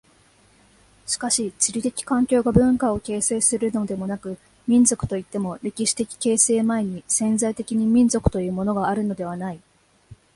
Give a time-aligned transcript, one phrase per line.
[1.05, 9.61] しかし地理的環境が文化を形成するのでもなく、民族といっても歴史的形成前に潜在的に民族というものがあるのではない。